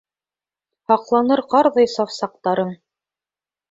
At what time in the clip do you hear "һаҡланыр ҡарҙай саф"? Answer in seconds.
0.93-2.19